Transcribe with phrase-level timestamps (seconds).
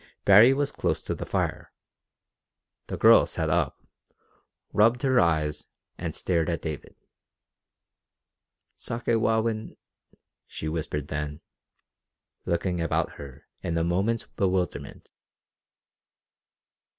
[0.25, 1.71] Baree was close to the fire.
[2.87, 3.85] The girl sat up,
[4.73, 6.95] rubbed her eyes, and stared at David.
[8.75, 9.77] "Sakewawin,"
[10.47, 11.41] she whispered then,
[12.47, 15.11] looking about her in a moment's bewilderment.